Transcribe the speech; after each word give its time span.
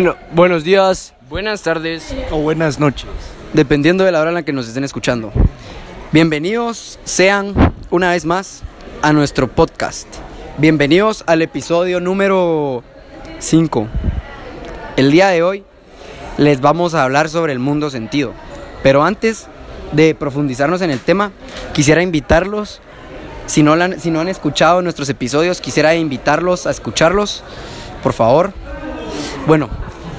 Bueno, 0.00 0.16
buenos 0.32 0.64
días, 0.64 1.14
buenas 1.28 1.62
tardes, 1.62 2.12
O 2.32 2.38
buenas 2.38 2.80
noches. 2.80 3.06
dependiendo 3.52 4.02
de 4.02 4.10
la 4.10 4.20
hora 4.20 4.30
en 4.30 4.34
la 4.34 4.42
que 4.42 4.52
nos 4.52 4.66
estén 4.66 4.82
escuchando. 4.82 5.32
Bienvenidos 6.10 6.98
sean 7.04 7.54
una 7.92 8.10
vez 8.10 8.24
más 8.24 8.62
a 9.02 9.12
nuestro 9.12 9.46
podcast. 9.46 10.08
Bienvenidos 10.58 11.22
al 11.28 11.42
episodio 11.42 12.00
número 12.00 12.82
5. 13.38 13.86
El 14.96 15.12
día 15.12 15.28
de 15.28 15.44
hoy 15.44 15.64
les 16.38 16.60
vamos 16.60 16.96
a 16.96 17.04
hablar 17.04 17.28
sobre 17.28 17.52
el 17.52 17.60
mundo 17.60 17.88
sentido. 17.88 18.32
Pero 18.82 19.04
antes 19.04 19.46
de 19.92 20.16
profundizarnos 20.16 20.82
en 20.82 20.90
el 20.90 20.98
tema, 20.98 21.30
quisiera 21.72 22.02
invitarlos, 22.02 22.80
si 23.46 23.62
no, 23.62 23.76
la 23.76 23.96
si 24.00 24.10
no 24.10 24.18
han 24.18 24.28
escuchado 24.28 24.82
nuestros 24.82 25.08
episodios, 25.08 25.60
quisiera 25.60 25.94
invitarlos 25.94 26.66
a 26.66 26.72
escucharlos, 26.72 27.44
por 28.02 28.12
favor. 28.12 28.52
Bueno, 29.46 29.68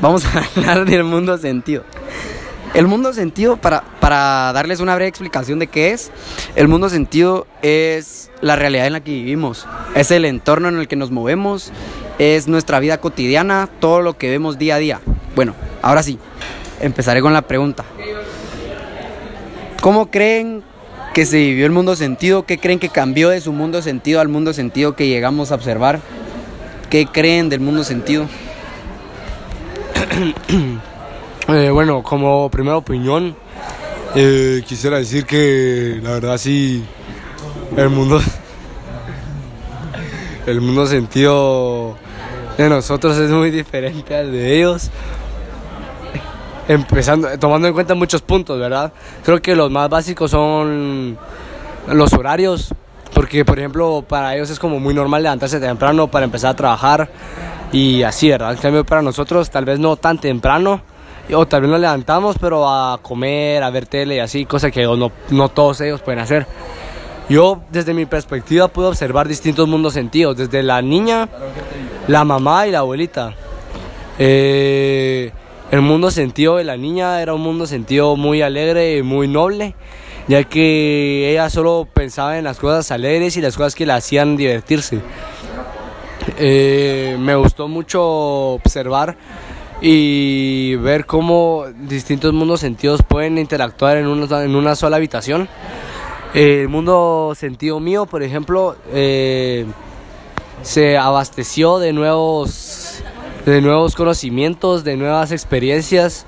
vamos 0.01 0.25
a 0.25 0.43
hablar 0.55 0.85
del 0.85 1.03
mundo 1.03 1.37
sentido. 1.37 1.83
El 2.73 2.87
mundo 2.87 3.13
sentido, 3.13 3.55
para, 3.55 3.83
para 4.01 4.51
darles 4.51 4.81
una 4.81 4.95
breve 4.95 5.07
explicación 5.07 5.59
de 5.59 5.67
qué 5.67 5.91
es, 5.91 6.11
el 6.57 6.67
mundo 6.67 6.89
sentido 6.89 7.47
es 7.61 8.29
la 8.41 8.57
realidad 8.57 8.87
en 8.87 8.93
la 8.93 8.99
que 8.99 9.11
vivimos, 9.11 9.65
es 9.95 10.11
el 10.11 10.25
entorno 10.25 10.67
en 10.67 10.77
el 10.79 10.89
que 10.89 10.97
nos 10.97 11.09
movemos, 11.09 11.71
es 12.19 12.49
nuestra 12.49 12.79
vida 12.79 12.97
cotidiana, 12.97 13.69
todo 13.79 14.01
lo 14.01 14.17
que 14.17 14.29
vemos 14.29 14.57
día 14.57 14.75
a 14.75 14.79
día. 14.79 14.99
Bueno, 15.35 15.55
ahora 15.81 16.03
sí, 16.03 16.19
empezaré 16.81 17.21
con 17.21 17.31
la 17.31 17.43
pregunta. 17.43 17.85
¿Cómo 19.81 20.11
creen 20.11 20.63
que 21.13 21.25
se 21.25 21.37
vivió 21.37 21.65
el 21.65 21.71
mundo 21.71 21.95
sentido? 21.95 22.45
¿Qué 22.45 22.57
creen 22.57 22.79
que 22.79 22.89
cambió 22.89 23.29
de 23.29 23.39
su 23.39 23.53
mundo 23.53 23.81
sentido 23.81 24.19
al 24.19 24.27
mundo 24.27 24.51
sentido 24.51 24.97
que 24.97 25.07
llegamos 25.07 25.51
a 25.51 25.55
observar? 25.55 26.01
¿Qué 26.89 27.05
creen 27.05 27.47
del 27.47 27.61
mundo 27.61 27.85
sentido? 27.85 28.27
Eh, 31.47 31.69
bueno, 31.69 32.01
como 32.01 32.49
primera 32.49 32.75
opinión, 32.75 33.35
eh, 34.15 34.63
quisiera 34.65 34.97
decir 34.97 35.27
que 35.27 35.99
la 36.01 36.13
verdad 36.13 36.39
sí, 36.39 36.83
el 37.77 37.89
mundo, 37.89 38.19
el 40.47 40.59
mundo 40.59 40.87
sentido 40.87 41.95
de 42.57 42.67
nosotros 42.67 43.15
es 43.17 43.29
muy 43.29 43.51
diferente 43.51 44.15
al 44.15 44.31
de 44.31 44.57
ellos. 44.57 44.89
Empezando, 46.67 47.37
tomando 47.37 47.67
en 47.67 47.75
cuenta 47.75 47.93
muchos 47.93 48.23
puntos, 48.23 48.59
¿verdad? 48.59 48.91
Creo 49.23 49.39
que 49.39 49.55
los 49.55 49.69
más 49.69 49.87
básicos 49.87 50.31
son 50.31 51.15
los 51.87 52.11
horarios, 52.13 52.73
porque 53.13 53.45
por 53.45 53.59
ejemplo 53.59 54.03
para 54.07 54.35
ellos 54.35 54.49
es 54.49 54.57
como 54.57 54.79
muy 54.79 54.95
normal 54.95 55.21
levantarse 55.21 55.59
temprano 55.59 56.07
para 56.07 56.25
empezar 56.25 56.49
a 56.49 56.55
trabajar 56.55 57.07
y 57.71 58.03
así, 58.03 58.29
¿verdad? 58.29 58.53
En 58.53 58.57
cambio 58.57 58.85
para 58.85 59.01
nosotros 59.01 59.49
tal 59.49 59.65
vez 59.65 59.79
no 59.79 59.95
tan 59.95 60.17
temprano, 60.19 60.81
o 61.33 61.45
tal 61.47 61.61
vez 61.61 61.71
nos 61.71 61.79
levantamos 61.79 62.37
pero 62.39 62.69
a 62.69 62.99
comer, 63.01 63.63
a 63.63 63.69
ver 63.69 63.87
tele 63.87 64.15
y 64.15 64.19
así, 64.19 64.45
cosa 64.45 64.71
que 64.71 64.83
no, 64.83 65.11
no 65.29 65.49
todos 65.49 65.81
ellos 65.81 66.01
pueden 66.01 66.19
hacer. 66.19 66.45
Yo 67.27 67.61
desde 67.71 67.93
mi 67.93 68.05
perspectiva 68.05 68.67
pude 68.67 68.87
observar 68.87 69.27
distintos 69.27 69.67
mundos 69.67 69.93
sentidos, 69.93 70.37
desde 70.37 70.61
la 70.61 70.81
niña, 70.81 71.27
la 72.07 72.23
mamá 72.23 72.67
y 72.67 72.71
la 72.71 72.79
abuelita. 72.79 73.33
Eh, 74.19 75.31
el 75.71 75.81
mundo 75.81 76.11
sentido 76.11 76.57
de 76.57 76.63
la 76.63 76.77
niña 76.77 77.21
era 77.21 77.33
un 77.33 77.41
mundo 77.41 77.65
sentido 77.65 78.15
muy 78.15 78.43
alegre 78.43 78.97
y 78.97 79.01
muy 79.01 79.27
noble, 79.27 79.73
ya 80.27 80.43
que 80.43 81.31
ella 81.31 81.49
solo 81.49 81.87
pensaba 81.91 82.37
en 82.37 82.43
las 82.43 82.59
cosas 82.59 82.91
alegres 82.91 83.35
y 83.37 83.41
las 83.41 83.57
cosas 83.57 83.73
que 83.73 83.87
la 83.87 83.95
hacían 83.95 84.37
divertirse. 84.37 84.99
Eh, 86.37 87.17
me 87.19 87.35
gustó 87.35 87.67
mucho 87.67 88.03
observar 88.03 89.15
y 89.81 90.75
ver 90.75 91.05
cómo 91.05 91.65
distintos 91.87 92.33
mundos 92.33 92.61
sentidos 92.61 93.01
pueden 93.03 93.37
interactuar 93.37 93.97
en 93.97 94.07
una, 94.07 94.43
en 94.43 94.55
una 94.55 94.75
sola 94.75 94.97
habitación. 94.97 95.47
El 96.33 96.67
mundo 96.67 97.33
sentido 97.35 97.79
mío, 97.79 98.05
por 98.05 98.23
ejemplo, 98.23 98.75
eh, 98.91 99.65
se 100.63 100.97
abasteció 100.97 101.79
de 101.79 101.93
nuevos, 101.93 103.01
de 103.45 103.61
nuevos 103.61 103.95
conocimientos, 103.95 104.83
de 104.83 104.97
nuevas 104.97 105.31
experiencias, 105.31 106.25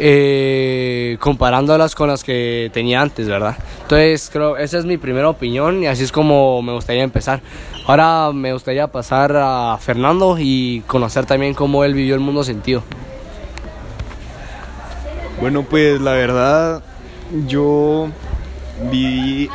eh, 0.00 1.16
comparándolas 1.20 1.94
con 1.94 2.08
las 2.08 2.22
que 2.22 2.70
tenía 2.72 3.00
antes, 3.00 3.28
¿verdad? 3.28 3.56
Entonces, 3.82 4.30
creo, 4.32 4.56
esa 4.56 4.78
es 4.78 4.84
mi 4.84 4.96
primera 4.96 5.28
opinión 5.28 5.82
y 5.82 5.86
así 5.86 6.04
es 6.04 6.12
como 6.12 6.62
me 6.62 6.72
gustaría 6.72 7.02
empezar. 7.02 7.40
Ahora 7.86 8.32
me 8.32 8.52
gustaría 8.52 8.86
pasar 8.86 9.34
a 9.36 9.76
Fernando 9.80 10.36
y 10.38 10.82
conocer 10.86 11.26
también 11.26 11.54
cómo 11.54 11.84
él 11.84 11.94
vivió 11.94 12.14
el 12.14 12.20
mundo 12.20 12.44
sentido. 12.44 12.82
Bueno, 15.40 15.62
pues 15.62 16.00
la 16.00 16.12
verdad, 16.12 16.82
yo 17.46 18.08
vi, 18.90 19.48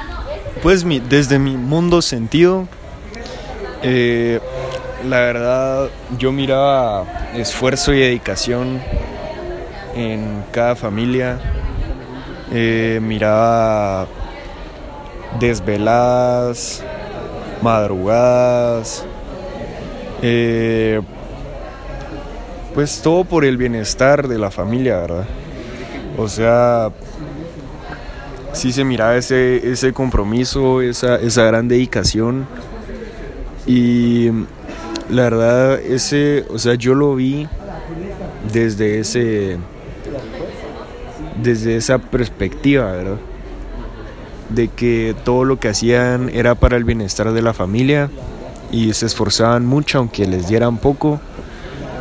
pues 0.62 0.84
mi, 0.84 1.00
desde 1.00 1.40
mi 1.40 1.58
mundo 1.58 2.02
sentido, 2.02 2.68
eh, 3.82 4.40
la 5.08 5.20
verdad, 5.20 5.90
yo 6.18 6.32
miraba 6.32 7.06
esfuerzo 7.36 7.94
y 7.94 8.00
dedicación 8.00 8.82
en 9.96 10.44
cada 10.52 10.76
familia, 10.76 11.40
eh, 12.52 13.00
miraba 13.02 14.08
desveladas, 15.40 16.84
madrugadas, 17.62 19.06
eh, 20.22 21.02
pues 22.74 23.02
todo 23.02 23.24
por 23.24 23.46
el 23.46 23.58
bienestar 23.58 24.28
de 24.28 24.38
la 24.38 24.52
familia, 24.52 24.98
¿verdad? 24.98 25.26
O 26.18 26.28
sea, 26.28 26.92
sí 28.54 28.72
se 28.72 28.84
miraba 28.84 29.16
ese, 29.16 29.72
ese 29.72 29.94
compromiso, 29.94 30.82
esa, 30.82 31.16
esa 31.16 31.44
gran 31.44 31.68
dedicación. 31.68 32.46
Y 33.66 34.30
la 35.10 35.24
verdad, 35.24 35.80
ese, 35.80 36.46
o 36.50 36.60
sea, 36.60 36.76
yo 36.76 36.94
lo 36.96 37.16
vi 37.16 37.48
desde 38.52 39.00
ese, 39.00 39.58
desde 41.44 41.76
esa 41.76 41.98
perspectiva, 41.98 42.92
¿verdad? 42.92 43.18
De 44.50 44.70
que 44.70 45.16
todo 45.24 45.46
lo 45.46 45.60
que 45.60 45.70
hacían 45.70 46.30
era 46.30 46.56
para 46.56 46.78
el 46.78 46.84
bienestar 46.84 47.32
de 47.32 47.42
la 47.42 47.54
familia 47.54 48.10
y 48.72 48.94
se 48.94 49.06
esforzaban 49.06 49.66
mucho, 49.66 50.00
aunque 50.00 50.26
les 50.26 50.48
dieran 50.48 50.78
poco, 50.78 51.20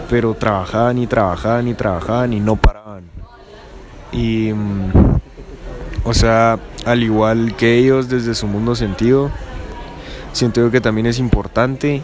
pero 0.09 0.35
trabajaban 0.35 0.99
y 0.99 1.07
trabajaban 1.07 1.69
y 1.69 1.75
trabajaban 1.75 2.33
y 2.33 2.41
no 2.41 2.57
paraban. 2.57 3.05
Y, 4.13 4.53
mm, 4.53 4.91
o 6.05 6.15
sea, 6.15 6.59
al 6.85 7.03
igual 7.03 7.57
que 7.57 7.79
ellos 7.79 8.09
desde 8.09 8.35
su 8.35 8.47
mundo 8.47 8.75
sentido, 8.75 9.31
siento 10.33 10.71
que 10.71 10.81
también 10.81 11.07
es 11.07 11.19
importante 11.19 12.03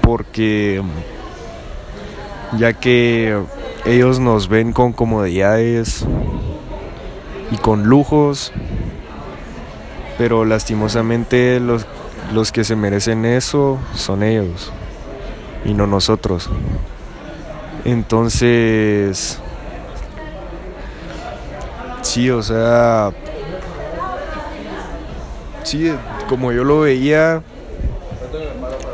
porque 0.00 0.82
ya 2.58 2.72
que 2.74 3.38
ellos 3.84 4.18
nos 4.18 4.48
ven 4.48 4.72
con 4.72 4.92
comodidades 4.92 6.04
y 7.50 7.56
con 7.58 7.84
lujos, 7.84 8.52
pero 10.16 10.44
lastimosamente 10.44 11.60
los, 11.60 11.86
los 12.32 12.50
que 12.50 12.64
se 12.64 12.76
merecen 12.76 13.24
eso 13.24 13.78
son 13.94 14.22
ellos 14.22 14.72
y 15.64 15.74
no 15.74 15.86
nosotros. 15.86 16.48
Entonces, 17.84 19.38
sí, 22.00 22.30
o 22.30 22.42
sea, 22.42 23.12
sí, 25.62 25.92
como 26.28 26.52
yo 26.52 26.64
lo 26.64 26.80
veía, 26.80 27.42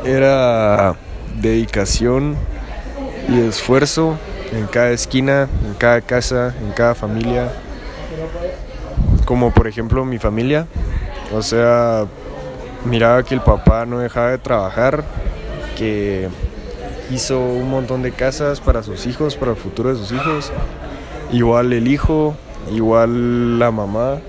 era 0.03 0.95
dedicación 1.39 2.35
y 3.29 3.39
esfuerzo 3.39 4.17
en 4.51 4.67
cada 4.67 4.91
esquina, 4.91 5.47
en 5.65 5.73
cada 5.75 6.01
casa, 6.01 6.53
en 6.61 6.71
cada 6.71 6.95
familia. 6.95 7.51
Como 9.25 9.51
por 9.51 9.67
ejemplo 9.67 10.05
mi 10.05 10.17
familia. 10.17 10.67
O 11.33 11.41
sea, 11.41 12.05
miraba 12.85 13.23
que 13.23 13.33
el 13.33 13.41
papá 13.41 13.85
no 13.85 13.99
dejaba 13.99 14.31
de 14.31 14.37
trabajar, 14.37 15.03
que 15.77 16.27
hizo 17.11 17.39
un 17.39 17.69
montón 17.69 18.01
de 18.01 18.11
casas 18.11 18.59
para 18.59 18.83
sus 18.83 19.05
hijos, 19.05 19.35
para 19.35 19.51
el 19.51 19.57
futuro 19.57 19.89
de 19.89 19.95
sus 19.95 20.11
hijos. 20.11 20.51
Igual 21.31 21.71
el 21.71 21.87
hijo, 21.87 22.35
igual 22.73 23.59
la 23.59 23.71
mamá, 23.71 24.19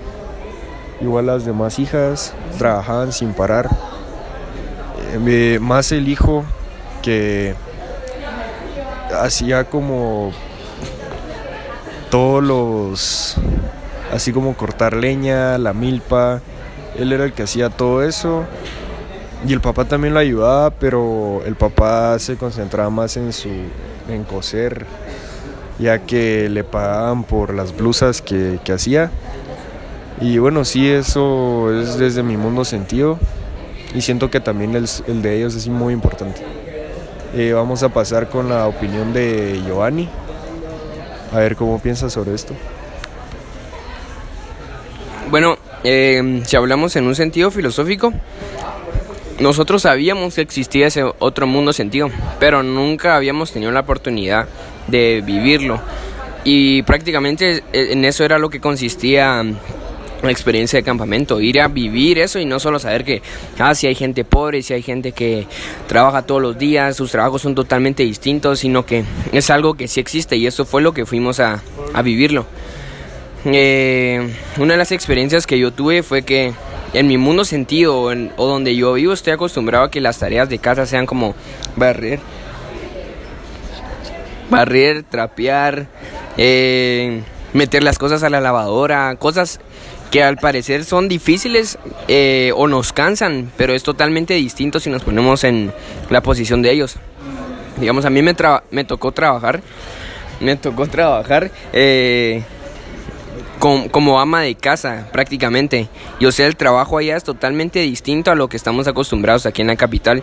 igual 1.01 1.25
las 1.25 1.45
demás 1.45 1.79
hijas, 1.79 2.33
trabajaban 2.57 3.11
sin 3.11 3.33
parar. 3.33 3.69
Eh, 5.13 5.59
más 5.61 5.91
el 5.91 6.07
hijo 6.07 6.43
que 7.01 7.55
hacía 9.21 9.65
como 9.65 10.31
todos 12.09 12.43
los 12.43 13.35
así 14.11 14.31
como 14.31 14.55
cortar 14.55 14.95
leña, 14.95 15.57
la 15.57 15.73
milpa, 15.73 16.41
él 16.97 17.11
era 17.11 17.25
el 17.25 17.33
que 17.33 17.43
hacía 17.43 17.69
todo 17.69 18.03
eso 18.03 18.45
y 19.47 19.51
el 19.53 19.59
papá 19.61 19.85
también 19.85 20.13
lo 20.13 20.19
ayudaba, 20.19 20.69
pero 20.71 21.41
el 21.45 21.55
papá 21.55 22.17
se 22.19 22.37
concentraba 22.37 22.89
más 22.89 23.17
en 23.17 23.33
su 23.33 23.49
en 24.07 24.23
coser, 24.23 24.85
ya 25.79 25.99
que 25.99 26.49
le 26.49 26.63
pagaban 26.63 27.23
por 27.23 27.53
las 27.53 27.75
blusas 27.75 28.21
que, 28.21 28.59
que 28.63 28.73
hacía. 28.73 29.11
Y 30.21 30.37
bueno, 30.37 30.63
sí, 30.63 30.89
eso 30.89 31.73
es 31.73 31.97
desde 31.97 32.23
mi 32.23 32.37
mundo 32.37 32.63
sentido 32.63 33.17
y 33.93 34.01
siento 34.01 34.29
que 34.29 34.39
también 34.39 34.75
el, 34.75 34.87
el 35.07 35.21
de 35.21 35.37
ellos 35.37 35.55
es 35.55 35.67
muy 35.67 35.93
importante. 35.93 36.41
Eh, 37.35 37.51
vamos 37.51 37.81
a 37.81 37.89
pasar 37.89 38.29
con 38.29 38.47
la 38.47 38.67
opinión 38.67 39.11
de 39.11 39.59
Giovanni, 39.65 40.07
a 41.31 41.39
ver 41.39 41.55
cómo 41.55 41.79
piensa 41.79 42.09
sobre 42.09 42.35
esto. 42.35 42.53
Bueno, 45.31 45.57
eh, 45.83 46.43
si 46.45 46.55
hablamos 46.55 46.95
en 46.95 47.07
un 47.07 47.15
sentido 47.15 47.49
filosófico, 47.49 48.13
nosotros 49.39 49.81
sabíamos 49.81 50.35
que 50.35 50.41
existía 50.41 50.87
ese 50.87 51.03
otro 51.03 51.47
mundo 51.47 51.73
sentido, 51.73 52.11
pero 52.39 52.61
nunca 52.61 53.15
habíamos 53.15 53.51
tenido 53.51 53.71
la 53.71 53.79
oportunidad 53.79 54.47
de 54.87 55.23
vivirlo. 55.25 55.81
Y 56.43 56.83
prácticamente 56.83 57.63
eh, 57.73 57.87
en 57.91 58.05
eso 58.05 58.23
era 58.23 58.37
lo 58.37 58.51
que 58.51 58.61
consistía 58.61 59.43
la 60.23 60.31
experiencia 60.31 60.79
de 60.79 60.83
campamento, 60.83 61.41
ir 61.41 61.59
a 61.59 61.67
vivir 61.67 62.17
eso 62.17 62.39
y 62.39 62.45
no 62.45 62.59
solo 62.59 62.79
saber 62.79 63.03
que, 63.03 63.21
ah, 63.59 63.75
si 63.75 63.87
hay 63.87 63.95
gente 63.95 64.23
pobre, 64.23 64.61
si 64.61 64.73
hay 64.73 64.81
gente 64.81 65.11
que 65.11 65.47
trabaja 65.87 66.21
todos 66.21 66.41
los 66.41 66.57
días, 66.57 66.95
sus 66.95 67.11
trabajos 67.11 67.41
son 67.41 67.55
totalmente 67.55 68.03
distintos, 68.03 68.59
sino 68.59 68.85
que 68.85 69.03
es 69.31 69.49
algo 69.49 69.73
que 69.73 69.87
sí 69.87 69.99
existe 69.99 70.37
y 70.37 70.47
eso 70.47 70.65
fue 70.65 70.81
lo 70.81 70.93
que 70.93 71.05
fuimos 71.05 71.39
a, 71.39 71.61
a 71.93 72.01
vivirlo. 72.01 72.45
Eh, 73.45 74.33
una 74.57 74.73
de 74.73 74.77
las 74.77 74.93
experiencias 74.93 75.45
que 75.45 75.59
yo 75.59 75.71
tuve 75.71 76.01
fue 76.01 76.21
que 76.21 76.53
en 76.93 77.07
mi 77.07 77.17
mundo 77.17 77.43
sentido 77.43 77.99
o, 77.99 78.11
en, 78.11 78.31
o 78.37 78.47
donde 78.47 78.75
yo 78.75 78.93
vivo 78.93 79.11
estoy 79.11 79.33
acostumbrado 79.33 79.85
a 79.85 79.91
que 79.91 79.99
las 79.99 80.19
tareas 80.19 80.47
de 80.47 80.59
casa 80.59 80.85
sean 80.85 81.05
como 81.05 81.35
barrer, 81.75 82.19
barrer, 84.49 85.03
trapear, 85.03 85.87
eh, 86.37 87.23
meter 87.51 87.83
las 87.83 87.97
cosas 87.97 88.23
a 88.23 88.29
la 88.29 88.39
lavadora, 88.39 89.15
cosas 89.17 89.59
que 90.13 90.21
al 90.21 90.37
parecer 90.37 90.85
son 90.85 91.07
difíciles 91.07 91.79
eh, 92.07 92.51
o 92.55 92.67
nos 92.67 92.93
cansan, 92.93 93.51
pero 93.57 93.73
es 93.73 93.81
totalmente 93.81 94.35
distinto 94.35 94.79
si 94.79 94.91
nos 94.91 95.01
ponemos 95.01 95.43
en 95.43 95.73
la 96.11 96.21
posición 96.21 96.61
de 96.61 96.69
ellos. 96.69 96.97
Digamos, 97.79 98.05
a 98.05 98.11
mí 98.11 98.21
me, 98.21 98.35
tocó 98.35 99.11
trabajar, 99.11 99.61
me 100.39 100.55
tocó 100.55 100.85
trabajar 100.85 101.49
eh, 101.73 102.43
com 103.57 103.89
como 103.89 104.19
ama 104.19 104.41
de 104.41 104.53
casa 104.53 105.09
prácticamente. 105.11 105.87
O 106.23 106.31
sea, 106.31 106.45
el 106.45 106.57
trabajo 106.57 106.99
allá 106.99 107.17
es 107.17 107.23
totalmente 107.23 107.79
distinto 107.79 108.29
a 108.29 108.35
lo 108.35 108.49
que 108.49 108.57
estamos 108.57 108.87
acostumbrados 108.87 109.47
aquí 109.47 109.63
en 109.63 109.67
la 109.69 109.77
capital, 109.77 110.21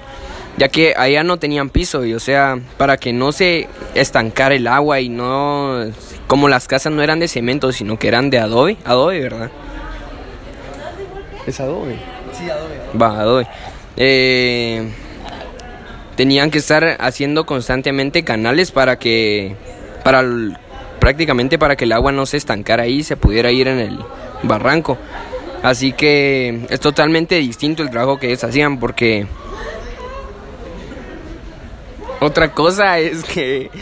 ya 0.56 0.68
que 0.68 0.94
allá 0.96 1.24
no 1.24 1.38
tenían 1.38 1.68
piso 1.68 2.04
y 2.04 2.14
o 2.14 2.20
sea, 2.20 2.60
para 2.78 2.96
que 2.96 3.12
no 3.12 3.32
se 3.32 3.66
estancara 3.96 4.54
el 4.54 4.68
agua 4.68 5.00
y 5.00 5.08
no, 5.08 5.84
como 6.28 6.48
las 6.48 6.68
casas 6.68 6.92
no 6.92 7.02
eran 7.02 7.18
de 7.18 7.26
cemento, 7.26 7.72
sino 7.72 7.98
que 7.98 8.06
eran 8.06 8.30
de 8.30 8.38
adobe, 8.38 8.76
adobe, 8.84 9.18
¿verdad? 9.18 9.50
¿Es 11.50 11.58
adobe? 11.58 11.96
Sí, 12.32 12.48
adobe. 12.48 12.78
Va, 12.96 13.20
adobe. 13.20 13.46
Eh, 13.96 14.88
tenían 16.14 16.52
que 16.52 16.58
estar 16.58 16.96
haciendo 17.00 17.44
constantemente 17.44 18.22
canales 18.22 18.70
para 18.70 19.00
que, 19.00 19.56
para 20.04 20.20
el, 20.20 20.56
prácticamente 21.00 21.58
para 21.58 21.74
que 21.74 21.86
el 21.86 21.92
agua 21.92 22.12
no 22.12 22.24
se 22.24 22.36
estancara 22.36 22.84
ahí 22.84 22.98
y 22.98 23.02
se 23.02 23.16
pudiera 23.16 23.50
ir 23.50 23.66
en 23.66 23.80
el 23.80 23.98
barranco. 24.44 24.96
Así 25.64 25.92
que 25.92 26.66
es 26.70 26.78
totalmente 26.78 27.34
distinto 27.34 27.82
el 27.82 27.90
trabajo 27.90 28.20
que 28.20 28.28
ellos 28.28 28.44
hacían 28.44 28.78
porque 28.78 29.26
otra 32.20 32.52
cosa 32.52 32.98
es 33.00 33.24
que 33.24 33.72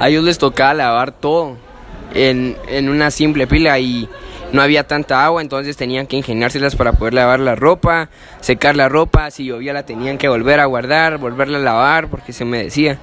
a 0.00 0.08
ellos 0.08 0.24
les 0.24 0.38
tocaba 0.38 0.74
lavar 0.74 1.12
todo 1.12 1.56
en, 2.12 2.56
en 2.66 2.88
una 2.88 3.12
simple 3.12 3.46
pila 3.46 3.78
y 3.78 4.08
no 4.52 4.62
había 4.62 4.86
tanta 4.86 5.24
agua, 5.24 5.42
entonces 5.42 5.76
tenían 5.76 6.06
que 6.06 6.16
ingeniárselas 6.16 6.76
para 6.76 6.92
poder 6.92 7.14
lavar 7.14 7.40
la 7.40 7.54
ropa, 7.54 8.08
secar 8.40 8.76
la 8.76 8.88
ropa, 8.88 9.30
si 9.30 9.44
llovía 9.44 9.72
la 9.72 9.84
tenían 9.84 10.18
que 10.18 10.28
volver 10.28 10.60
a 10.60 10.66
guardar, 10.66 11.18
volverla 11.18 11.58
a 11.58 11.62
lavar, 11.62 12.08
porque 12.08 12.32
se 12.32 12.44
me 12.44 12.62
decía. 12.62 12.98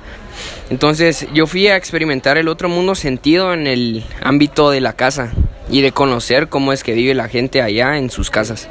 Entonces 0.70 1.28
yo 1.34 1.48
fui 1.48 1.68
a 1.68 1.76
experimentar 1.76 2.38
el 2.38 2.48
otro 2.48 2.70
mundo 2.70 2.96
sentido 2.96 3.54
en 3.54 3.68
el 3.68 4.04
ámbito 4.22 4.70
de 4.70 4.82
la 4.82 4.94
casa 4.94 5.32
y 5.70 5.82
de 5.82 5.92
conocer 5.92 6.50
cómo 6.50 6.74
es 6.74 6.84
que 6.84 6.94
vive 6.94 7.14
la 7.14 7.30
gente 7.30 7.62
allá 7.62 7.98
en 7.98 8.10
sus 8.10 8.30
casas. 8.30 8.68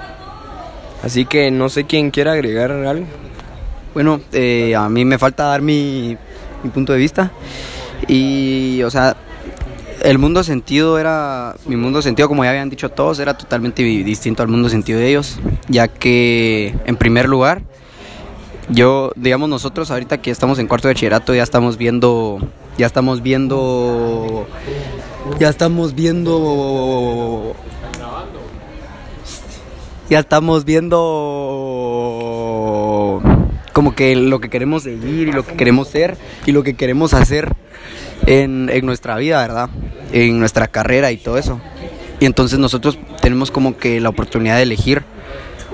Así 1.03 1.25
que 1.25 1.51
no 1.51 1.69
sé 1.69 1.85
quién 1.85 2.11
quiera 2.11 2.33
agregar 2.33 2.73
algo. 2.73 3.07
Bueno, 3.95 4.21
eh, 4.33 4.75
a 4.75 4.89
mí 4.89 5.05
me 5.05 5.19
falta 5.19 5.45
dar 5.45 5.63
mi, 5.63 6.17
mi 6.63 6.71
punto 6.71 6.93
de 6.93 6.99
vista. 6.99 7.31
Y, 8.09 8.83
o 8.83 8.91
sea, 8.91 9.17
el 10.07 10.19
mundo 10.19 10.45
sentido 10.45 11.01
era, 11.01 11.57
mi 11.67 11.75
mundo 11.75 12.01
sentido, 12.01 12.29
como 12.29 12.45
ya 12.45 12.51
habían 12.51 12.71
dicho 12.71 12.89
todos, 12.91 13.19
era 13.19 13.37
totalmente 13.37 13.83
distinto 13.83 14.41
al 14.45 14.49
mundo 14.49 14.69
sentido 14.69 15.01
de 15.01 15.09
ellos, 15.09 15.41
ya 15.69 15.89
que, 15.89 16.77
en 16.87 16.97
primer 16.97 17.29
lugar, 17.29 17.63
yo, 18.69 19.11
digamos, 19.17 19.49
nosotros 19.49 19.91
ahorita 19.91 20.19
que 20.19 20.31
estamos 20.31 20.61
en 20.61 20.69
cuarto 20.69 20.87
de 20.87 20.95
bachillerato, 20.95 21.35
ya 21.35 21.43
estamos 21.43 21.77
viendo, 21.77 22.39
ya 22.79 22.87
estamos 22.87 23.21
viendo, 23.21 24.47
ya 25.41 25.49
estamos 25.49 25.97
viendo, 25.97 27.57
ya 30.09 30.21
estamos 30.21 30.65
viendo 30.65 31.03
como 33.73 33.97
que 33.97 34.15
lo 34.15 34.41
que 34.41 34.51
queremos 34.51 34.85
seguir 34.85 35.27
y 35.29 35.33
lo 35.33 35.45
que 35.45 35.57
queremos 35.57 35.89
ser 35.89 36.17
y 36.47 36.53
lo 36.53 36.63
que 36.63 36.75
queremos 36.75 37.13
hacer 37.13 37.57
en, 38.27 38.69
en, 38.73 38.87
nuestra 38.87 39.17
vida, 39.17 39.41
¿verdad? 39.41 39.71
En 40.13 40.39
nuestra 40.39 40.69
carrera 40.69 41.13
y 41.13 41.17
todo 41.17 41.39
eso. 41.39 41.61
Y 42.21 42.27
entonces 42.27 42.59
nosotros 42.59 42.99
tenemos 43.21 43.51
como 43.51 43.77
que 43.77 44.01
la 44.01 44.09
oportunidad 44.09 44.57
de 44.57 44.63
elegir, 44.63 45.03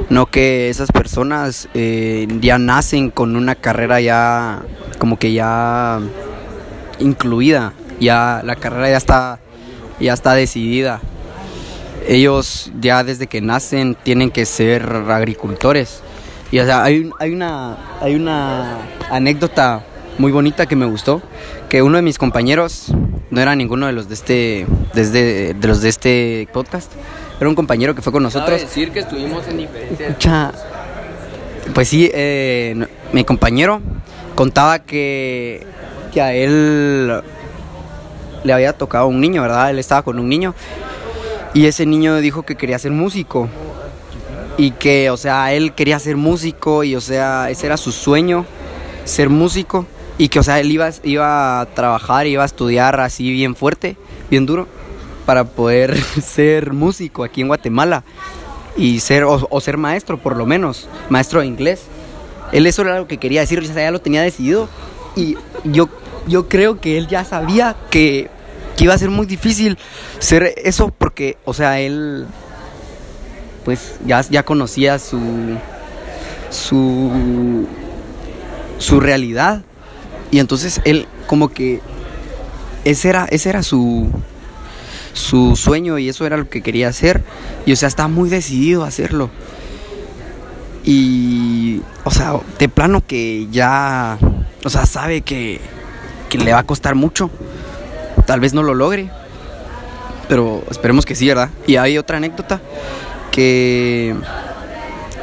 no 0.08 0.26
que 0.26 0.68
esas 0.68 0.90
personas 0.90 1.68
eh, 1.74 2.26
ya 2.40 2.58
nacen 2.58 3.10
con 3.10 3.36
una 3.36 3.54
carrera 3.54 4.00
ya 4.00 4.62
como 4.98 5.18
que 5.18 5.32
ya 5.32 6.00
incluida, 6.98 7.74
ya 8.00 8.42
la 8.44 8.56
carrera 8.56 8.90
ya 8.90 8.96
está, 8.96 9.38
ya 10.00 10.12
está 10.12 10.34
decidida. 10.34 11.00
Ellos 12.08 12.72
ya 12.80 13.04
desde 13.04 13.28
que 13.28 13.40
nacen 13.40 13.96
tienen 14.02 14.30
que 14.30 14.44
ser 14.44 14.82
agricultores. 15.08 16.02
Y 16.50 16.58
o 16.58 16.64
sea, 16.64 16.82
hay, 16.82 17.10
hay, 17.18 17.32
una, 17.32 17.76
hay 18.00 18.14
una 18.14 18.78
anécdota 19.10 19.84
muy 20.18 20.32
bonita 20.32 20.66
que 20.66 20.76
me 20.76 20.86
gustó, 20.86 21.22
que 21.68 21.82
uno 21.82 21.96
de 21.96 22.02
mis 22.02 22.18
compañeros, 22.18 22.92
no 23.30 23.40
era 23.40 23.54
ninguno 23.54 23.86
de 23.86 23.92
los 23.92 24.08
de 24.08 24.14
este, 24.14 24.66
desde, 24.94 25.54
de 25.54 25.68
los 25.68 25.80
de 25.80 25.88
este 25.88 26.48
podcast, 26.52 26.92
era 27.40 27.48
un 27.48 27.54
compañero 27.54 27.94
que 27.94 28.02
fue 28.02 28.12
con 28.12 28.22
nosotros. 28.22 28.50
Cabe 28.50 28.62
decir 28.62 28.90
que 28.92 29.00
estuvimos 29.00 29.46
en 29.48 29.58
diferentes... 29.58 30.18
Cha, 30.18 30.52
pues 31.74 31.88
sí, 31.88 32.10
eh, 32.12 32.86
mi 33.12 33.24
compañero 33.24 33.80
contaba 34.34 34.80
que, 34.80 35.66
que 36.12 36.20
a 36.20 36.34
él 36.34 37.22
le 38.44 38.52
había 38.52 38.72
tocado 38.72 39.06
un 39.06 39.20
niño, 39.20 39.42
¿verdad? 39.42 39.70
Él 39.70 39.78
estaba 39.78 40.02
con 40.02 40.18
un 40.18 40.28
niño 40.28 40.54
y 41.54 41.66
ese 41.66 41.86
niño 41.86 42.16
dijo 42.16 42.42
que 42.42 42.56
quería 42.56 42.78
ser 42.78 42.92
músico 42.92 43.48
y 44.56 44.72
que, 44.72 45.10
o 45.10 45.16
sea, 45.16 45.52
él 45.52 45.72
quería 45.72 45.98
ser 45.98 46.16
músico 46.16 46.84
y, 46.84 46.96
o 46.96 47.00
sea, 47.00 47.50
ese 47.50 47.66
era 47.66 47.76
su 47.76 47.92
sueño, 47.92 48.44
ser 49.04 49.28
músico 49.28 49.86
y 50.18 50.28
que, 50.28 50.38
o 50.38 50.42
sea, 50.42 50.60
él 50.60 50.70
iba, 50.70 50.90
iba 51.02 51.60
a 51.60 51.66
trabajar, 51.66 52.26
iba 52.26 52.42
a 52.42 52.46
estudiar 52.46 53.00
así 53.00 53.30
bien 53.30 53.56
fuerte, 53.56 53.96
bien 54.30 54.46
duro, 54.46 54.68
para 55.26 55.44
poder 55.44 56.00
ser 56.22 56.72
músico 56.72 57.24
aquí 57.24 57.40
en 57.40 57.48
Guatemala 57.48 58.04
y 58.76 59.00
ser, 59.00 59.24
o, 59.24 59.60
ser 59.60 59.76
maestro 59.76 60.18
por 60.18 60.36
lo 60.36 60.46
menos, 60.46 60.88
maestro 61.08 61.40
de 61.40 61.46
inglés. 61.46 61.82
Él 62.52 62.66
eso 62.66 62.82
era 62.82 62.98
lo 62.98 63.06
que 63.06 63.18
quería 63.18 63.40
decir, 63.40 63.62
ya 63.62 63.90
lo 63.90 64.00
tenía 64.00 64.22
decidido 64.22 64.68
y 65.16 65.36
yo, 65.64 65.88
yo 66.26 66.48
creo 66.48 66.80
que 66.80 66.98
él 66.98 67.08
ya 67.08 67.24
sabía 67.24 67.76
que, 67.90 68.28
que 68.76 68.84
iba 68.84 68.94
a 68.94 68.98
ser 68.98 69.10
muy 69.10 69.26
difícil 69.26 69.78
ser 70.18 70.54
eso 70.56 70.92
porque, 70.96 71.38
o 71.44 71.54
sea, 71.54 71.80
él 71.80 72.26
pues 73.64 73.96
ya, 74.04 74.20
ya 74.22 74.42
conocía 74.44 74.98
su, 74.98 75.20
su, 76.50 77.66
su 78.78 79.00
realidad. 79.00 79.62
Y 80.32 80.40
entonces 80.40 80.80
él 80.84 81.06
como 81.26 81.50
que 81.50 81.80
ese 82.84 83.10
era, 83.10 83.26
ese 83.26 83.50
era 83.50 83.62
su, 83.62 84.10
su 85.12 85.56
sueño 85.56 85.98
y 85.98 86.08
eso 86.08 86.26
era 86.26 86.38
lo 86.38 86.48
que 86.48 86.62
quería 86.62 86.88
hacer. 86.88 87.22
Y 87.66 87.72
o 87.72 87.76
sea, 87.76 87.86
estaba 87.86 88.08
muy 88.08 88.30
decidido 88.30 88.82
a 88.82 88.88
hacerlo. 88.88 89.28
Y, 90.84 91.82
o 92.04 92.10
sea, 92.10 92.40
de 92.58 92.68
plano 92.70 93.06
que 93.06 93.46
ya, 93.52 94.18
o 94.64 94.70
sea, 94.70 94.86
sabe 94.86 95.20
que, 95.20 95.60
que 96.30 96.38
le 96.38 96.54
va 96.54 96.60
a 96.60 96.66
costar 96.66 96.94
mucho. 96.94 97.30
Tal 98.26 98.40
vez 98.40 98.54
no 98.54 98.62
lo 98.62 98.72
logre. 98.72 99.10
Pero 100.30 100.64
esperemos 100.70 101.04
que 101.04 101.14
sí, 101.14 101.28
¿verdad? 101.28 101.50
Y 101.66 101.76
hay 101.76 101.98
otra 101.98 102.16
anécdota 102.16 102.62
que, 103.30 104.14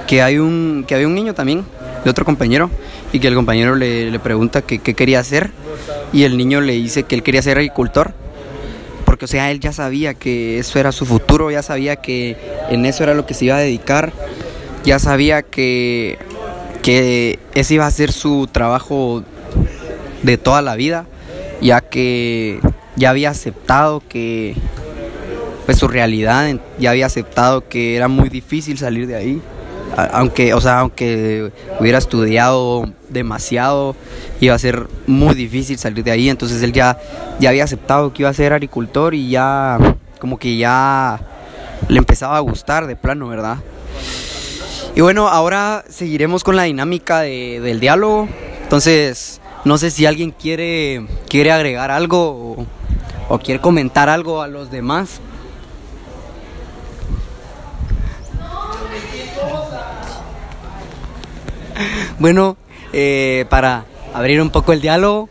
que, 0.07 0.21
hay 0.21 0.37
un, 0.37 0.85
que 0.87 0.93
había 0.93 1.07
un 1.07 1.15
niño 1.15 1.33
también 1.33 1.65
de 2.03 2.09
otro 2.09 2.25
compañero 2.25 2.69
y 3.11 3.19
que 3.19 3.27
el 3.27 3.35
compañero 3.35 3.75
le, 3.75 4.17
pregunta 4.19 4.61
qué 4.61 4.79
quería 4.79 5.19
hacer 5.19 5.51
y 6.13 6.23
el 6.23 6.37
niño 6.37 6.61
le 6.61 6.73
dice 6.73 7.03
que 7.03 7.15
él 7.15 7.23
quería 7.23 7.41
ser 7.41 7.57
agricultor 7.57 8.13
porque 9.05 9.25
o 9.25 9.27
sea 9.27 9.51
él 9.51 9.59
ya 9.59 9.73
sabía 9.73 10.13
que 10.13 10.59
eso 10.59 10.79
era 10.79 10.91
su 10.91 11.05
futuro 11.05 11.51
ya 11.51 11.61
sabía 11.61 11.97
que 11.97 12.37
en 12.69 12.85
eso 12.85 13.03
era 13.03 13.13
lo 13.13 13.25
que 13.25 13.33
se 13.33 13.45
iba 13.45 13.55
a 13.55 13.59
dedicar 13.59 14.13
ya 14.83 14.99
sabía 14.99 15.41
que 15.41 16.17
que 16.81 17.39
ese 17.53 17.75
iba 17.75 17.85
a 17.85 17.91
ser 17.91 18.11
su 18.11 18.47
trabajo 18.51 19.23
de 20.23 20.37
toda 20.37 20.61
la 20.61 20.75
vida 20.75 21.05
ya 21.61 21.81
que 21.81 22.59
ya 22.95 23.09
había 23.09 23.29
aceptado 23.29 24.01
que 24.07 24.55
pues 25.65 25.77
su 25.77 25.87
realidad 25.87 26.59
ya 26.79 26.91
había 26.91 27.05
aceptado 27.05 27.67
que 27.67 27.95
era 27.95 28.07
muy 28.07 28.29
difícil 28.29 28.77
salir 28.77 29.07
de 29.07 29.15
ahí 29.15 29.41
aunque 30.13 30.53
o 30.53 30.61
sea 30.61 30.79
aunque 30.79 31.51
hubiera 31.79 31.97
estudiado 31.97 32.85
demasiado 33.09 33.95
iba 34.39 34.53
a 34.55 34.59
ser 34.59 34.87
muy 35.07 35.33
difícil 35.35 35.77
salir 35.77 36.03
de 36.03 36.11
ahí. 36.11 36.29
Entonces 36.29 36.61
él 36.63 36.73
ya 36.73 36.97
ya 37.39 37.49
había 37.49 37.63
aceptado 37.63 38.13
que 38.13 38.23
iba 38.23 38.29
a 38.29 38.33
ser 38.33 38.53
agricultor 38.53 39.13
y 39.13 39.29
ya 39.29 39.77
como 40.19 40.37
que 40.37 40.57
ya 40.57 41.19
le 41.87 41.97
empezaba 41.97 42.37
a 42.37 42.41
gustar 42.41 42.87
de 42.87 42.95
plano 42.95 43.27
verdad 43.29 43.57
y 44.95 45.01
bueno 45.01 45.27
ahora 45.29 45.85
seguiremos 45.89 46.43
con 46.43 46.55
la 46.55 46.63
dinámica 46.63 47.21
de- 47.21 47.59
del 47.61 47.79
diálogo. 47.79 48.27
Entonces 48.63 49.39
no 49.65 49.77
sé 49.77 49.91
si 49.91 50.05
alguien 50.05 50.31
quiere 50.31 51.05
quiere 51.29 51.51
agregar 51.51 51.91
algo 51.91 52.57
o, 52.57 52.65
o 53.29 53.39
quiere 53.39 53.61
comentar 53.61 54.09
algo 54.09 54.41
a 54.41 54.47
los 54.47 54.71
demás 54.71 55.21
Bueno, 62.19 62.57
eh, 62.93 63.45
para 63.49 63.85
abrir 64.13 64.41
un 64.41 64.49
poco 64.49 64.73
el 64.73 64.81
diálogo, 64.81 65.29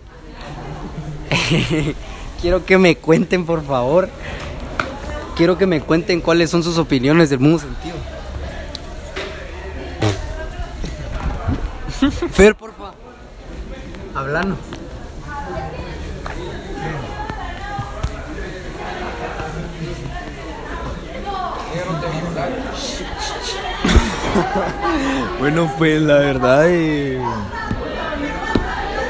quiero 2.40 2.64
que 2.64 2.78
me 2.78 2.96
cuenten, 2.96 3.44
por 3.44 3.64
favor. 3.64 4.08
Quiero 5.36 5.56
que 5.56 5.66
me 5.66 5.80
cuenten 5.80 6.20
cuáles 6.20 6.50
son 6.50 6.62
sus 6.64 6.78
opiniones 6.78 7.30
del 7.30 7.38
mundo 7.38 7.60
sentido. 7.60 7.96
Fer, 12.32 12.54
por 12.56 12.74
favor. 12.74 12.94
Hablanos. 14.14 14.58
Bueno, 25.38 25.72
pues 25.78 26.00
la 26.02 26.18
verdad, 26.18 26.64
eh, 26.68 27.20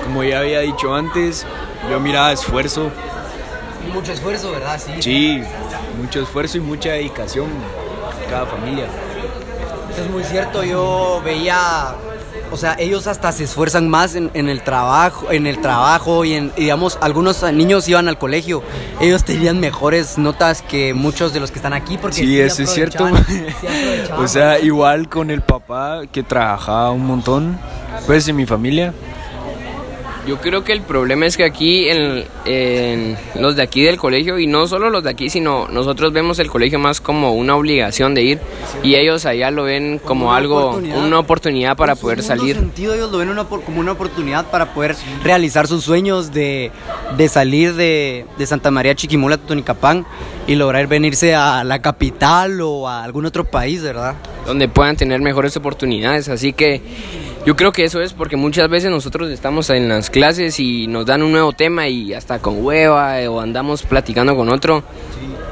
como 0.05 0.23
ya 0.25 0.41
había 0.41 0.61
dicho 0.61 0.95
antes, 0.95 1.47
yo 1.91 2.01
miraba 2.01 2.33
esfuerzo, 2.33 2.91
Mucho 3.95 4.13
esfuerzo, 4.13 4.53
¿verdad? 4.53 4.79
Sí. 4.79 5.03
sí, 5.03 5.43
mucho 6.01 6.21
esfuerzo 6.23 6.59
y 6.59 6.61
mucha 6.61 6.91
dedicación 6.91 7.47
cada 8.29 8.45
familia. 8.47 8.85
Eso 9.91 10.03
es 10.03 10.11
muy 10.11 10.23
cierto, 10.25 10.63
yo 10.63 11.23
veía, 11.25 11.95
o 12.51 12.57
sea, 12.57 12.77
ellos 12.79 13.07
hasta 13.07 13.33
se 13.33 13.45
esfuerzan 13.45 13.89
más 13.89 14.15
en, 14.15 14.31
en 14.35 14.49
el 14.49 14.63
trabajo, 14.63 15.31
en 15.31 15.47
el 15.47 15.61
trabajo 15.61 16.25
y, 16.25 16.35
en, 16.35 16.53
y 16.57 16.63
digamos, 16.63 16.99
algunos 17.01 17.43
niños 17.53 17.89
iban 17.89 18.09
al 18.09 18.19
colegio, 18.19 18.63
ellos 19.01 19.25
tenían 19.25 19.61
mejores 19.61 20.19
notas 20.19 20.63
que 20.63 20.95
muchos 20.95 21.33
de 21.33 21.41
los 21.41 21.51
que 21.51 21.59
están 21.59 21.73
aquí 21.73 21.99
porque 21.99 22.17
Sí, 22.17 22.41
eso 22.41 22.63
es 22.63 22.71
cierto. 22.71 23.09
sí 23.29 23.47
o 24.17 24.29
sea, 24.29 24.59
igual 24.59 25.09
con 25.09 25.31
el 25.31 25.43
papá 25.43 26.03
que 26.11 26.23
trabajaba 26.23 26.91
un 26.91 27.07
montón, 27.07 27.59
pues 28.07 28.29
en 28.29 28.37
mi 28.37 28.47
familia. 28.47 28.93
Yo 30.29 30.37
creo 30.37 30.63
que 30.63 30.73
el 30.73 30.83
problema 30.83 31.25
es 31.25 31.39
que 31.39 31.45
aquí, 31.45 31.89
en, 31.89 32.23
en 32.45 33.17
los 33.35 33.57
de 33.57 33.63
aquí 33.63 33.83
del 33.83 33.97
colegio, 33.97 34.39
y 34.39 34.47
no 34.47 34.67
solo 34.67 34.91
los 34.91 35.03
de 35.03 35.09
aquí, 35.09 35.31
sino 35.31 35.69
nosotros 35.69 36.13
vemos 36.13 36.39
el 36.39 36.51
colegio 36.51 36.79
más 36.79 37.01
como 37.01 37.33
una 37.33 37.57
obligación 37.57 38.15
de 38.15 38.23
ir, 38.25 38.39
y 38.83 38.97
ellos 38.97 39.25
allá 39.25 39.51
lo 39.51 39.63
ven 39.65 39.99
como, 40.05 40.27
una 40.27 40.37
algo, 40.37 40.59
oportunidad. 40.67 41.07
una 41.07 41.19
oportunidad 41.19 41.77
para 41.79 41.93
En 41.93 41.97
su 41.97 42.03
poder 42.03 42.23
salir. 42.23 42.57
sentido, 42.57 42.93
ellos 42.93 43.11
lo 43.11 43.17
ven 43.17 43.31
una, 43.31 43.45
como 43.45 43.81
una 43.81 43.93
oportunidad 43.93 44.51
para 44.51 44.75
poder 44.75 44.97
realizar 45.25 45.67
sus 45.67 45.83
sueños 45.83 46.31
de, 46.31 46.73
de 47.17 47.29
salir 47.31 47.73
de, 47.73 48.27
de 48.37 48.47
Santa 48.47 48.71
María 48.71 48.95
Chiquimula, 48.95 49.39
Totonicapán 49.39 50.05
y 50.47 50.57
lograr 50.57 50.87
venirse 50.89 51.35
a 51.35 51.65
la 51.65 51.81
capital 51.81 52.61
o 52.61 52.87
a 52.87 53.03
algún 53.03 53.25
otro 53.25 53.47
país, 53.47 53.83
¿verdad? 53.83 54.17
donde 54.49 54.67
puedan 54.67 54.97
tener 54.97 55.21
mejores 55.21 55.57
oportunidades. 55.57 56.29
Así 56.29 56.53
que 56.53 56.81
yo 57.49 57.57
creo 57.57 57.73
que 57.73 57.83
eso 57.83 58.03
es 58.03 58.13
porque 58.13 58.37
muchas 58.37 58.69
veces 58.69 58.91
nosotros 58.91 59.31
estamos 59.31 59.71
en 59.71 59.89
las 59.89 60.11
clases 60.11 60.61
y 60.61 60.87
nos 60.87 61.07
dan 61.07 61.23
un 61.23 61.33
nuevo 61.33 61.55
tema 61.55 61.89
y 61.89 62.13
hasta 62.13 62.41
con 62.41 62.63
hueva 62.63 63.23
eh, 63.23 63.27
o 63.27 63.41
andamos 63.41 63.85
platicando 63.85 64.37
con 64.37 64.51
otro. 64.51 64.83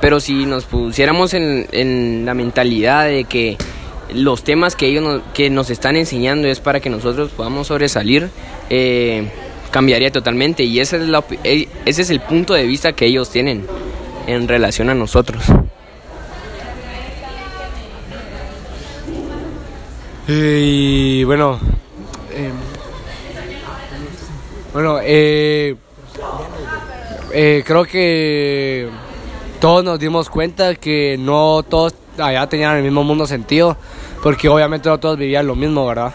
Pero 0.03 0.21
si 0.21 0.45
nos 0.45 0.67
pusiéramos 0.67 1.33
en, 1.33 1.67
en 1.73 2.27
la 2.27 2.35
mentalidad 2.35 3.07
de 3.07 3.25
que 3.25 3.57
los 4.13 4.45
temas 4.45 4.77
que 4.77 4.89
ellos 4.89 5.05
nos, 5.05 5.23
que 5.33 5.49
nos 5.49 5.71
están 5.71 5.97
enseñando 5.97 6.49
es 6.49 6.61
para 6.61 6.81
que 6.81 6.91
nosotros 6.91 7.31
podamos 7.31 7.69
sobresalir, 7.69 8.29
eh, 8.69 9.31
cambiaría 9.71 10.13
totalmente. 10.13 10.65
Y 10.65 10.81
esa 10.81 10.99
es 10.99 11.09
la 11.09 11.25
eh, 11.45 11.67
ese 11.87 12.03
es 12.03 12.11
el 12.11 12.21
punto 12.21 12.53
de 12.53 12.67
vista 12.67 12.93
que 12.93 13.07
ellos 13.07 13.31
tienen 13.31 13.67
en 14.27 14.49
relación 14.49 14.91
a 14.91 14.95
nosotros. 14.95 15.45
Eh, 20.29 20.61
y 20.63 21.25
bueno, 21.25 21.59
eh, 22.37 22.53
bueno, 24.73 24.99
eh, 25.03 25.75
eh, 27.33 27.63
creo 27.67 27.85
que 27.85 28.89
todos 29.61 29.83
nos 29.83 29.99
dimos 29.99 30.29
cuenta 30.29 30.75
que 30.75 31.17
no 31.19 31.63
todos 31.63 31.95
allá 32.19 32.47
tenían 32.47 32.77
el 32.77 32.83
mismo 32.83 33.03
mundo 33.03 33.27
sentido, 33.27 33.77
porque 34.23 34.49
obviamente 34.49 34.89
no 34.89 34.99
todos 34.99 35.19
vivían 35.19 35.47
lo 35.47 35.55
mismo, 35.55 35.87
¿verdad? 35.87 36.13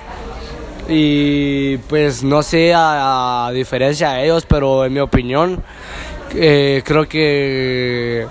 Y 0.87 1.77
pues 1.77 2.23
no 2.23 2.43
sé 2.43 2.73
a, 2.73 3.47
a 3.47 3.51
diferencia 3.51 4.11
de 4.11 4.25
ellos, 4.25 4.45
pero 4.47 4.85
en 4.85 4.93
mi 4.93 4.99
opinión, 4.99 5.63
eh, 6.35 6.81
creo 6.85 7.07
que 7.07 8.27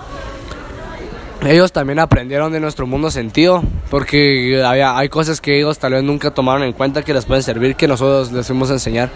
ellos 1.47 1.73
también 1.73 1.99
aprendieron 1.99 2.53
de 2.53 2.61
nuestro 2.61 2.87
mundo 2.87 3.11
sentido, 3.11 3.63
porque 3.91 4.63
había, 4.65 4.97
hay 4.97 5.09
cosas 5.09 5.41
que 5.41 5.59
ellos 5.59 5.79
tal 5.79 5.93
vez 5.93 6.03
nunca 6.03 6.31
tomaron 6.33 6.63
en 6.65 6.73
cuenta 6.73 7.03
que 7.03 7.15
les 7.15 7.25
pueden 7.25 7.43
servir, 7.43 7.77
que 7.77 7.89
nosotros 7.89 8.31
les 8.33 8.47
fuimos 8.47 8.71
a 8.71 8.75
enseñar. 8.75 9.11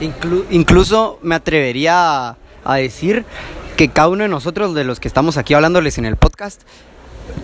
Inclu- 0.00 0.44
incluso 0.50 1.18
me 1.22 1.34
atrevería 1.36 2.28
a, 2.30 2.36
a 2.64 2.76
decir 2.76 3.24
que 3.76 3.88
cada 3.88 4.08
uno 4.08 4.24
de 4.24 4.28
nosotros, 4.28 4.74
de 4.74 4.84
los 4.84 4.98
que 4.98 5.08
estamos 5.08 5.36
aquí 5.36 5.54
hablándoles 5.54 5.98
en 5.98 6.04
el 6.04 6.16
podcast, 6.16 6.62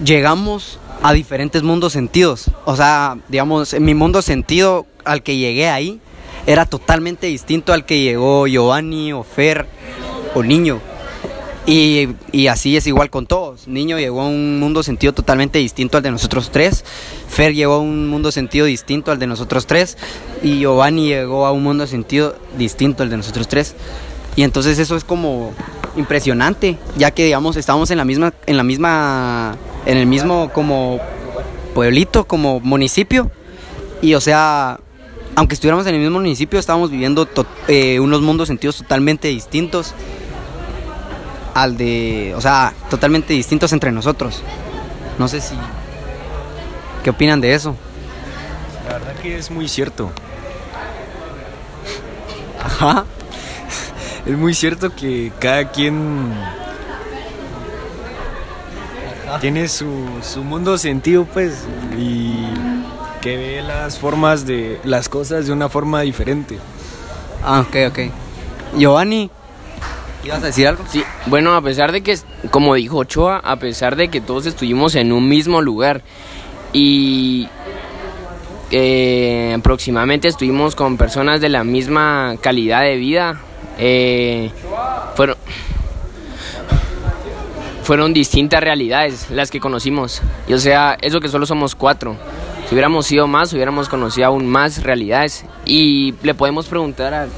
llegamos 0.05 0.81
a 1.03 1.13
diferentes 1.13 1.63
mundos 1.63 1.93
sentidos. 1.93 2.51
O 2.65 2.75
sea, 2.77 3.19
digamos, 3.29 3.73
en 3.73 3.85
mi 3.85 3.95
mundo 3.95 4.21
sentido 4.23 4.87
al 5.05 5.23
que 5.23 5.37
llegué 5.37 5.69
ahí 5.69 6.01
era 6.47 6.67
totalmente 6.67 7.29
distinto 7.29 7.73
al 7.73 7.85
que 7.85 8.01
llegó 8.01 8.47
Giovanni 8.47 9.13
o 9.13 9.23
Fer 9.23 9.67
o 10.35 10.43
Niño. 10.43 10.81
Y, 11.71 12.47
así 12.47 12.79
es 12.79 12.87
igual 12.87 13.11
con 13.11 13.27
todos. 13.27 13.69
Niño 13.69 13.99
llegó 13.99 14.23
a 14.23 14.29
un 14.29 14.59
mundo 14.59 14.83
sentido 14.83 15.13
totalmente 15.13 15.59
distinto 15.59 15.99
al 15.99 16.03
de 16.03 16.11
nosotros 16.11 16.51
tres. 16.51 16.83
Fer 17.29 17.53
llegó 17.53 17.75
a 17.75 17.79
un 17.79 18.09
mundo 18.09 18.33
sentido 18.33 18.65
distinto 18.65 19.11
al 19.11 19.19
de 19.19 19.27
nosotros 19.27 19.67
tres. 19.67 19.99
Y 20.43 20.61
Giovanni 20.61 21.09
llegó 21.09 21.45
a 21.45 21.53
un 21.53 21.63
mundo 21.63 21.87
sentido 21.87 22.37
distinto 22.57 23.03
al 23.03 23.11
de 23.11 23.19
nosotros 23.19 23.49
tres. 23.49 23.75
Y 24.35 24.45
entonces 24.45 24.79
eso 24.79 24.97
es 24.97 25.05
como 25.05 25.53
impresionante, 25.95 26.79
ya 26.97 27.11
que 27.11 27.27
digamos 27.27 27.57
estamos 27.57 27.91
en 27.91 27.99
la 27.99 28.07
misma, 28.07 28.33
en 28.47 28.57
la 28.57 28.63
misma, 28.63 29.59
en 29.85 29.99
el 29.99 30.07
mismo 30.07 30.51
como 30.55 31.01
pueblito, 31.75 32.25
como 32.25 32.61
municipio. 32.61 33.31
Y 34.01 34.15
o 34.15 34.23
sea, 34.23 34.81
aunque 35.35 35.53
estuviéramos 35.53 35.87
en 35.87 35.97
el 35.97 36.01
mismo 36.01 36.19
municipio, 36.19 36.59
estábamos 36.59 36.91
viviendo 36.91 37.29
eh, 37.67 38.01
unos 38.01 38.23
mundos 38.23 38.49
sentidos 38.49 38.77
totalmente 38.79 39.29
distintos 39.29 39.93
al 41.63 41.77
de, 41.77 42.33
o 42.37 42.41
sea, 42.41 42.73
totalmente 42.91 43.33
distintos 43.35 43.73
entre 43.73 43.93
nosotros. 43.93 44.43
No 45.19 45.29
sé 45.29 45.41
si, 45.41 45.55
¿qué 47.03 47.11
opinan 47.11 47.41
de 47.41 47.55
eso? 47.55 47.75
La 48.87 48.95
verdad 48.95 49.15
que 49.23 49.37
es 49.37 49.51
muy 49.51 49.69
cierto. 49.69 50.11
Ajá. 52.63 53.05
Es 54.27 54.37
muy 54.37 54.53
cierto 54.53 54.95
que 54.95 55.33
cada 55.39 55.71
quien 55.71 56.33
tiene 59.41 59.69
su, 59.69 60.07
su 60.23 60.45
mundo 60.45 60.77
sentido, 60.77 61.25
pues, 61.25 61.65
y 61.97 62.47
que 63.21 63.37
ve 63.37 63.63
las 63.63 63.99
formas 63.99 64.47
de 64.47 64.81
las 64.85 65.09
cosas 65.09 65.47
de 65.47 65.53
una 65.53 65.69
forma 65.69 66.03
diferente. 66.03 66.59
Ah, 67.45 67.61
ok, 67.61 67.77
ok. 67.89 67.99
Giovanni, 68.77 69.31
¿ibas 70.29 70.43
a 70.43 70.47
decir 70.47 70.67
algo? 70.67 70.85
Sí, 70.89 71.03
bueno, 71.27 71.55
a 71.55 71.63
pesar 71.63 71.91
de 71.91 72.03
que, 72.03 72.19
como 72.51 72.75
dijo 72.75 72.99
Ochoa, 72.99 73.39
a 73.39 73.57
pesar 73.57 73.97
de 73.97 74.09
que 74.09 74.21
todos 74.21 74.45
estuvimos 74.45 74.95
en 74.95 75.13
un 75.13 75.27
mismo 75.27 75.63
lugar 75.63 76.03
y 76.73 77.49
eh, 78.71 79.55
aproximadamente 79.57 80.29
estuvimos 80.29 80.75
con 80.75 80.99
personas 80.99 81.41
de 81.41 81.49
la 81.49 81.65
misma 81.65 82.37
calidad 82.43 82.83
de 82.83 82.97
vida. 82.97 83.41
Eh, 83.79 84.51
fueron, 85.15 85.37
fueron 87.83 88.13
distintas 88.13 88.63
realidades 88.63 89.31
las 89.31 89.51
que 89.51 89.61
conocimos. 89.61 90.21
Y 90.47 90.53
o 90.53 90.59
sea, 90.59 90.99
eso 91.01 91.21
que 91.21 91.29
solo 91.29 91.47
somos 91.47 91.75
cuatro. 91.75 92.17
Si 92.69 92.75
hubiéramos 92.75 93.07
sido 93.07 93.27
más, 93.27 93.55
hubiéramos 93.55 93.89
conocido 93.89 94.27
aún 94.27 94.47
más 94.47 94.83
realidades. 94.83 95.47
Y 95.65 96.13
le 96.23 96.35
podemos 96.35 96.67
preguntar 96.67 97.15
a 97.15 97.29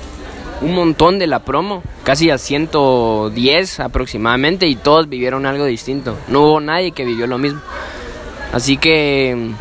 un 0.60 0.74
montón 0.74 1.18
de 1.18 1.26
la 1.26 1.40
promo, 1.40 1.82
casi 2.04 2.30
a 2.30 2.38
110 2.38 3.80
aproximadamente, 3.80 4.66
y 4.66 4.76
todos 4.76 5.08
vivieron 5.08 5.46
algo 5.46 5.64
distinto. 5.64 6.16
No 6.28 6.42
hubo 6.42 6.60
nadie 6.60 6.92
que 6.92 7.04
vivió 7.04 7.26
lo 7.26 7.38
mismo. 7.38 7.60
Así 8.52 8.76
que 8.76 9.52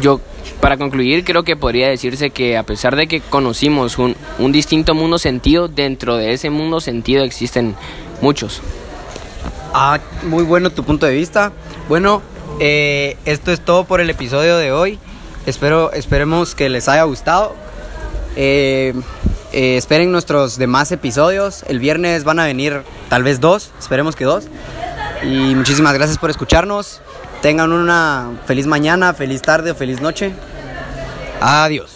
yo, 0.00 0.20
para 0.60 0.76
concluir, 0.76 1.24
creo 1.24 1.42
que 1.42 1.56
podría 1.56 1.88
decirse 1.88 2.30
que 2.30 2.56
a 2.56 2.62
pesar 2.62 2.96
de 2.96 3.06
que 3.06 3.20
conocimos 3.20 3.98
un, 3.98 4.16
un 4.38 4.52
distinto 4.52 4.94
mundo 4.94 5.18
sentido, 5.18 5.68
dentro 5.68 6.16
de 6.16 6.32
ese 6.32 6.50
mundo 6.50 6.80
sentido 6.80 7.24
existen 7.24 7.74
muchos. 8.20 8.60
Ah, 9.74 9.98
muy 10.24 10.44
bueno 10.44 10.70
tu 10.70 10.84
punto 10.84 11.06
de 11.06 11.14
vista. 11.14 11.52
Bueno, 11.88 12.20
eh, 12.60 13.16
esto 13.24 13.52
es 13.52 13.60
todo 13.60 13.84
por 13.84 14.00
el 14.00 14.10
episodio 14.10 14.56
de 14.58 14.70
hoy. 14.72 14.98
Espero, 15.46 15.92
esperemos 15.92 16.54
que 16.54 16.68
les 16.68 16.88
haya 16.88 17.02
gustado. 17.04 17.54
Eh, 18.36 18.94
eh, 19.52 19.76
esperen 19.76 20.10
nuestros 20.10 20.58
demás 20.58 20.92
episodios. 20.92 21.64
El 21.68 21.78
viernes 21.78 22.24
van 22.24 22.38
a 22.38 22.44
venir 22.44 22.82
tal 23.08 23.22
vez 23.22 23.40
dos, 23.40 23.70
esperemos 23.78 24.16
que 24.16 24.24
dos. 24.24 24.44
Y 25.22 25.54
muchísimas 25.54 25.94
gracias 25.94 26.18
por 26.18 26.30
escucharnos. 26.30 27.00
Tengan 27.42 27.72
una 27.72 28.30
feliz 28.46 28.66
mañana, 28.66 29.14
feliz 29.14 29.42
tarde 29.42 29.72
o 29.72 29.74
feliz 29.74 30.00
noche. 30.00 30.32
Adiós. 31.40 31.91